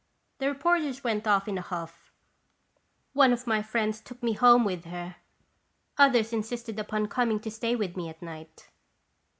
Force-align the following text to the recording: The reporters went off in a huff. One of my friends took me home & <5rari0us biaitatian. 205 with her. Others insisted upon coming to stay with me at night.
The 0.39 0.47
reporters 0.47 1.03
went 1.03 1.27
off 1.27 1.47
in 1.47 1.59
a 1.59 1.61
huff. 1.61 2.11
One 3.13 3.31
of 3.31 3.45
my 3.45 3.61
friends 3.61 4.01
took 4.01 4.23
me 4.23 4.33
home 4.33 4.63
& 4.63 4.63
<5rari0us 4.63 4.63
biaitatian. 4.63 4.83
205 4.83 4.83
with 4.85 4.91
her. 4.91 5.15
Others 5.99 6.33
insisted 6.33 6.79
upon 6.79 7.07
coming 7.07 7.39
to 7.39 7.51
stay 7.51 7.75
with 7.75 7.95
me 7.95 8.09
at 8.09 8.19
night. 8.19 8.71